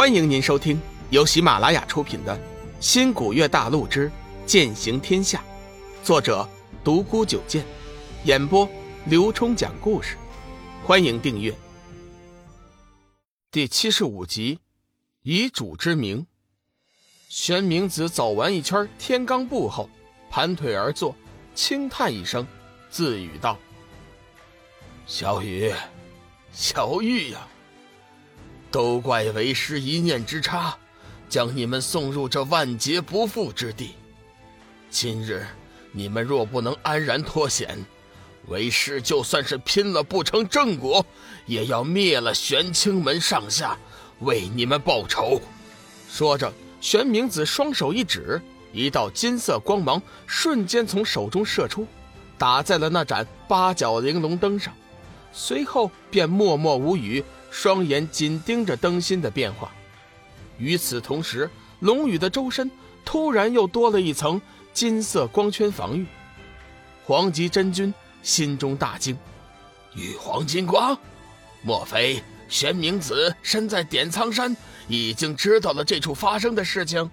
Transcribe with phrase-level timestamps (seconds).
[0.00, 0.80] 欢迎您收听
[1.10, 2.34] 由喜马拉雅出品的
[2.80, 4.10] 《新古月大陆之
[4.46, 5.44] 剑行天下》，
[6.02, 6.48] 作者
[6.82, 7.62] 独孤九剑，
[8.24, 8.66] 演播
[9.04, 10.16] 刘冲讲故事。
[10.86, 11.54] 欢迎订阅。
[13.50, 14.60] 第七十五集，
[15.20, 16.26] 以主之名。
[17.28, 19.86] 玄冥子走完一圈天罡步后，
[20.30, 21.14] 盘腿而坐，
[21.54, 22.46] 轻叹一声，
[22.88, 23.58] 自语道
[25.04, 25.70] ：“小雨，
[26.52, 27.46] 小玉呀。”
[28.70, 30.76] 都怪为师一念之差，
[31.28, 33.94] 将你们送入这万劫不复之地。
[34.90, 35.46] 今日
[35.92, 37.84] 你们若不能安然脱险，
[38.46, 41.04] 为师就算是拼了不成正果，
[41.46, 43.76] 也要灭了玄清门上下，
[44.20, 45.40] 为你们报仇。
[46.08, 48.40] 说着，玄冥子双手一指，
[48.72, 51.86] 一道金色光芒瞬间从手中射出，
[52.38, 54.72] 打在了那盏八角玲珑灯上，
[55.32, 57.24] 随后便默默无语。
[57.50, 59.70] 双眼紧盯着灯芯的变化，
[60.58, 62.70] 与此同时，龙宇的周身
[63.04, 64.40] 突然又多了一层
[64.72, 66.06] 金色光圈防御。
[67.04, 67.92] 黄极真君
[68.22, 69.16] 心中大惊
[69.96, 70.96] ：“玉皇金光，
[71.62, 77.10] 莫非玄冥子身在点苍山，已经知道了这处发生的事情？”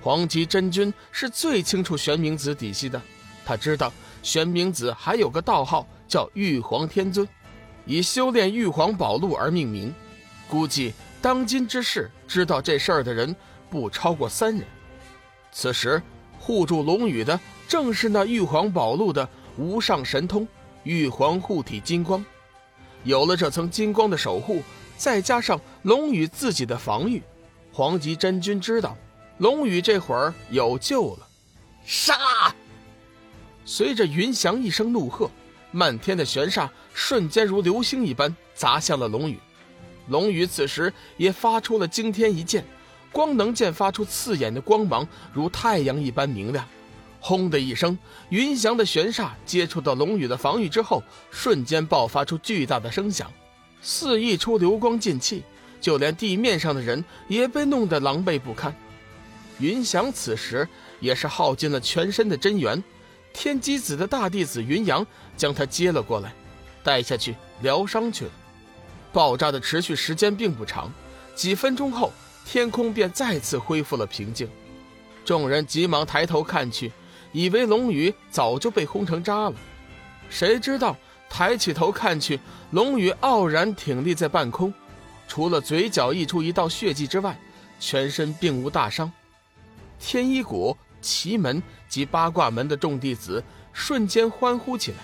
[0.00, 3.00] 黄极真君是最清楚玄冥子底细的，
[3.44, 7.28] 他知道玄冥子还有个道号叫玉皇天尊。
[7.88, 9.92] 以修炼玉皇宝录而命名，
[10.46, 13.34] 估计当今之世知道这事儿的人
[13.70, 14.62] 不超过三人。
[15.50, 16.00] 此时
[16.38, 20.46] 护住龙宇的正是那玉皇宝录的无上神通
[20.82, 22.22] 玉皇护体金光。
[23.04, 24.62] 有了这层金光的守护，
[24.98, 27.22] 再加上龙宇自己的防御，
[27.72, 28.94] 黄极真君知道
[29.38, 31.26] 龙宇这会儿有救了。
[31.86, 32.14] 杀！
[33.64, 35.30] 随着云翔一声怒喝。
[35.70, 36.66] 漫天的玄煞
[37.00, 39.38] 瞬间如流星一般砸向了龙宇，
[40.08, 42.64] 龙宇此时也发出了惊天一剑，
[43.12, 46.66] 光能剑发出刺眼的光芒，如太阳一般明亮。
[47.20, 47.96] 轰的一声，
[48.30, 51.00] 云翔的玄煞接触到龙宇的防御之后，
[51.30, 53.32] 瞬间爆发出巨大的声响，
[53.80, 55.44] 肆意出流光进气，
[55.80, 58.74] 就连地面上的人也被弄得狼狈不堪。
[59.60, 62.82] 云翔此时也是耗尽了全身的真元。
[63.32, 66.34] 天机子的大弟子云阳将他接了过来，
[66.88, 68.30] 带下去疗伤去了。
[69.12, 70.90] 爆炸的持续时间并不长，
[71.34, 72.10] 几分钟后，
[72.46, 74.48] 天空便再次恢复了平静。
[75.22, 76.90] 众人急忙抬头看去，
[77.30, 79.54] 以为龙宇早就被轰成渣了。
[80.30, 80.96] 谁知道
[81.28, 82.40] 抬起头看去，
[82.70, 84.72] 龙宇傲然挺立在半空，
[85.28, 87.38] 除了嘴角溢出一道血迹之外，
[87.78, 89.12] 全身并无大伤。
[90.00, 90.74] 天一谷。
[91.00, 94.96] 奇门及八卦门的众弟子瞬间欢呼起来，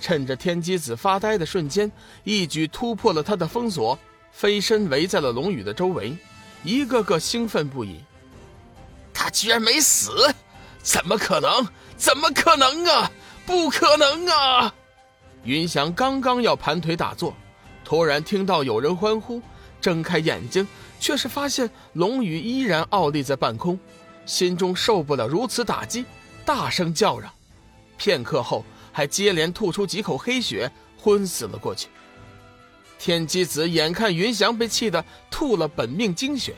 [0.00, 1.90] 趁着天机子发呆的瞬间，
[2.24, 3.98] 一举突破了他的封锁，
[4.32, 6.16] 飞身围在了龙宇的周围，
[6.64, 8.00] 一个个兴奋不已。
[9.12, 10.10] 他居然没死，
[10.82, 11.68] 怎么可能？
[11.96, 13.10] 怎么可能啊？
[13.44, 14.74] 不可能啊！
[15.44, 17.34] 云翔刚刚要盘腿打坐，
[17.84, 19.42] 突然听到有人欢呼，
[19.80, 20.66] 睁开眼睛，
[20.98, 23.78] 却是发现龙宇依然傲立在半空。
[24.24, 26.04] 心中受不了如此打击，
[26.44, 27.30] 大声叫嚷，
[27.98, 28.64] 片刻后
[29.00, 31.88] 还接连吐出几口黑血，昏死了过去。
[32.98, 36.54] 天机子眼看云翔被气得吐了本命精血，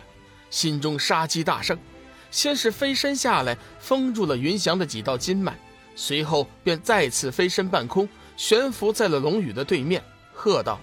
[0.50, 1.78] 心中杀机大盛，
[2.32, 5.56] 先是飞身下来封住了云翔的几道筋脉，
[5.94, 10.80] 随后便再次飞身半空，悬浮在了龙宇的对面，喝道：“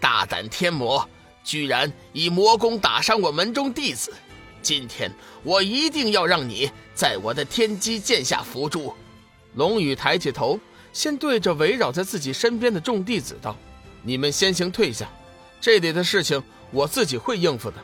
[0.00, 1.08] 大胆天魔，
[1.44, 4.12] 居然以魔功打伤我门中弟子！”
[4.60, 5.08] 今天
[5.44, 8.92] 我一定要让你在我的天机剑下伏诛。
[9.54, 10.60] 龙宇抬起头，
[10.92, 13.56] 先对着围绕在自己身边的众弟子道
[14.02, 15.08] ：“你们先行退下，
[15.60, 17.76] 这里的事情我自己会应付的。”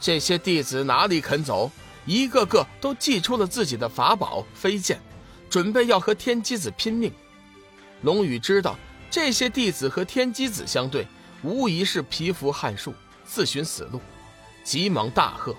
[0.00, 1.70] 这些弟子哪里肯走，
[2.04, 5.00] 一个个都祭出了自己的法宝飞剑，
[5.48, 7.12] 准备要和天机子拼命。
[8.02, 8.78] 龙宇知道
[9.10, 11.06] 这些弟子和天机子相对，
[11.42, 12.92] 无疑是蚍蜉撼树，
[13.24, 14.00] 自寻死路，
[14.62, 15.54] 急忙大喝。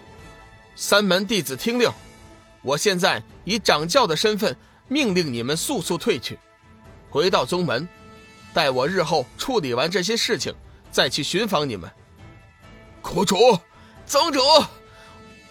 [0.76, 1.92] 三门弟子听令，
[2.62, 4.56] 我现在以掌教的身份
[4.88, 6.38] 命令你们速速退去，
[7.10, 7.88] 回到宗门，
[8.54, 10.54] 待我日后处理完这些事情，
[10.92, 11.90] 再去寻访你们。
[13.02, 13.38] 苦主，
[14.06, 14.42] 宗主，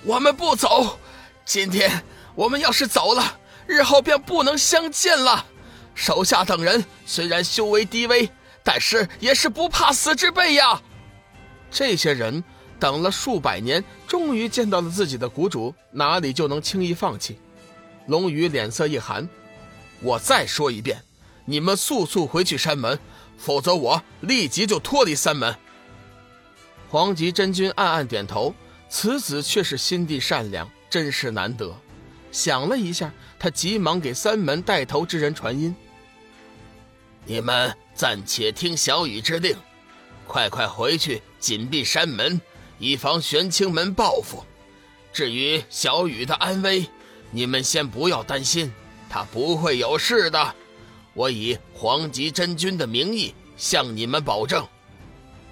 [0.02, 0.98] 我们不走。
[1.44, 2.02] 今天
[2.34, 5.46] 我们要是走了，日后便不能相见了。
[5.94, 8.30] 手下等人虽然修为低微，
[8.62, 10.80] 但是也是不怕死之辈呀。
[11.70, 12.42] 这些人。
[12.78, 17.40] 等了数百年，终于见到了自己的谷主，哪里就能轻易放弃？
[18.06, 19.26] 龙宇脸色一寒，
[20.02, 21.02] 我再说一遍，
[21.46, 22.98] 你们速速回去山门，
[23.38, 25.56] 否则我立即就脱离三门。
[26.88, 28.54] 黄极真君暗暗点头，
[28.88, 31.74] 此子却是心地善良，真是难得。
[32.30, 35.74] 想了一下，他急忙给三门带头之人传音
[37.24, 39.56] ：“你们暂且听小雨之令，
[40.26, 42.40] 快快回去紧闭山门，
[42.78, 44.44] 以防玄清门报复。
[45.12, 46.86] 至于小雨的安危，
[47.30, 48.72] 你们先不要担心，
[49.08, 50.54] 他不会有事的。
[51.16, 54.64] 我以黄极真君的名义向你们保证。”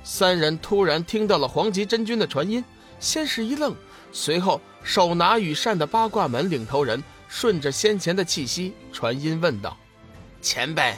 [0.04, 2.62] 三人突然听到了黄极真君的传音，
[3.00, 3.74] 先是一愣，
[4.12, 9.76] 随后手拿羽扇的八卦门领头人顺着先前的气息传音问道
[10.42, 10.94] ：“前辈，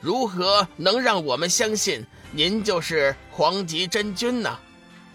[0.00, 4.58] 如何能让我们相信您就是黄极真君呢？”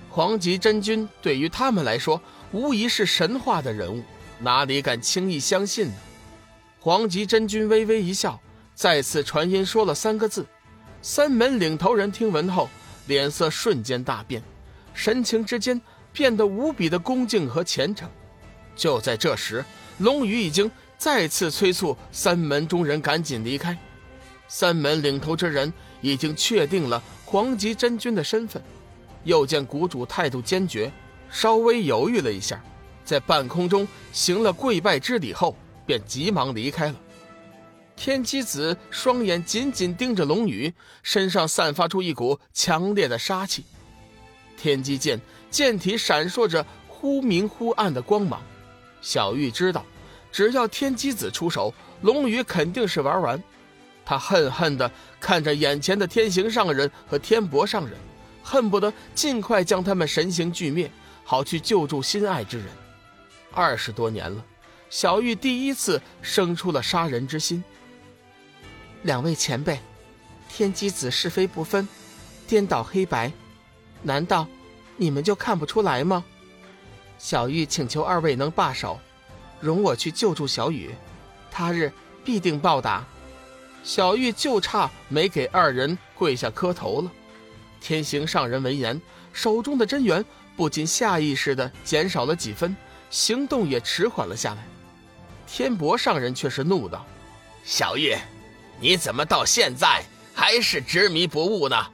[0.10, 2.22] 黄极真君对于他们来说
[2.52, 4.04] 无疑是神话的人物，
[4.40, 5.94] 哪里敢轻易相信呢？
[6.80, 8.40] 黄极真君微微一笑，
[8.76, 10.46] 再次传音说了三个字。
[11.02, 12.70] 三门领头人听闻后。
[13.08, 14.42] 脸色瞬间大变，
[14.94, 15.82] 神情之间
[16.14, 18.10] 变得无比的恭敬和虔诚。
[18.78, 19.62] 就在这时，
[19.98, 23.78] 龙宇已经再次催促三门中人赶紧离开。
[24.48, 28.64] 三门领头之人已经确定了黄极真君的身份，
[29.26, 30.90] 又见谷主态度坚决，
[31.30, 32.64] 稍微犹豫了一下，
[33.04, 36.96] 在半空中行了跪拜之礼后，便急忙离开了。
[37.96, 40.74] 天机子双眼紧紧盯着龙宇，
[41.04, 43.64] 身上散发出一股强烈的杀气。
[44.58, 45.20] 天机剑
[45.50, 48.42] 剑体闪烁着忽明忽暗的光芒。
[49.02, 49.86] 小玉知道，
[50.32, 53.42] 只要天机子出手，龙宇肯定是玩完。
[54.06, 54.90] 他恨恨地
[55.20, 57.98] 看着眼前的天行上人和天博上人，
[58.42, 60.92] 恨不得尽快将他们神形俱灭，
[61.24, 62.68] 好去救助心爱之人。
[63.52, 64.44] 二十多年了，
[64.90, 67.64] 小玉第一次生出了杀人之心。
[69.04, 69.80] 两位前辈，
[70.50, 71.88] 天机子是非不分，
[72.48, 73.32] 颠倒黑白，
[74.02, 74.48] 难道
[74.98, 76.24] 你们就看不出来吗？
[77.20, 79.00] 小玉请求二位能罢手，
[79.60, 80.96] 容我去救助小雨，
[81.52, 81.92] 他日
[82.24, 83.06] 必定报答。
[83.84, 87.12] 小玉就差没给二人跪下磕头了。
[87.82, 89.02] 天行上人闻言，
[89.34, 90.24] 手中的真元
[90.56, 92.74] 不禁下意识的减少了几分，
[93.10, 94.66] 行动也迟缓了下来。
[95.46, 97.06] 天博上人却是怒道
[97.66, 98.16] ：“小玉！”
[98.84, 100.04] 你怎么到现在
[100.34, 101.88] 还是执迷不悟呢？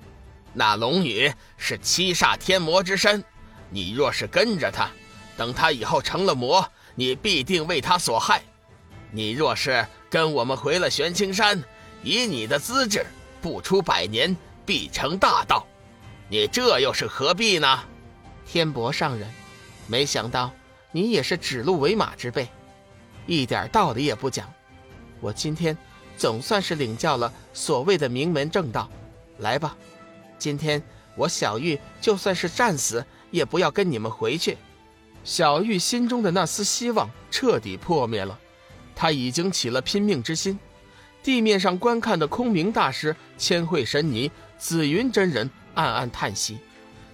[0.54, 3.24] 那龙女是七煞天魔之身，
[3.70, 4.90] 你若是跟着他，
[5.38, 8.42] 等他以后成了魔，你必定为他所害。
[9.12, 11.64] 你若是跟我们回了玄青山，
[12.02, 13.06] 以你的资质，
[13.40, 15.68] 不出百年必成大道。
[16.28, 17.84] 你这又是何必呢？
[18.48, 19.32] 天博上人，
[19.86, 20.52] 没想到
[20.92, 22.50] 你也是指鹿为马之辈，
[23.28, 24.52] 一点道理也不讲。
[25.20, 25.78] 我今天。
[26.19, 28.92] 总算是领教了所谓的名门正道，
[29.38, 29.77] 来吧，
[30.38, 30.83] 今天
[31.16, 34.57] 我小玉就算是战死，也不要跟你们回去。
[35.24, 38.38] 小玉心中的那丝希望彻底破灭了，
[38.94, 40.60] 她已经起了拼命之心。
[41.24, 46.57] 地面上观看的空明大师、千惠神尼、紫云真人暗暗叹息，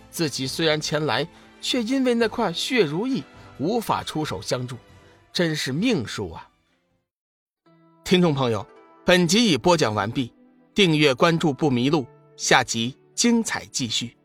[0.09, 1.27] 自己虽然前来，
[1.61, 3.23] 却因为那块血如意
[3.59, 4.77] 无法出手相助，
[5.31, 6.49] 真是命数啊！
[8.03, 8.65] 听众朋友。
[9.05, 10.33] 本集已播讲完毕，
[10.73, 12.07] 订阅关注不迷路，
[12.37, 14.17] 下集精彩继续。